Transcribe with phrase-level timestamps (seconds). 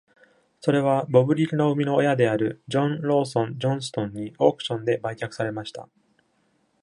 [0.61, 5.89] それは、ボブリルの生みの親であるジョン・ローソン・ジョンストンにオークションで売却されました。